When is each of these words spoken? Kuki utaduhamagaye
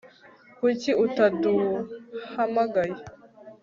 Kuki 0.57 0.89
utaduhamagaye 1.05 2.99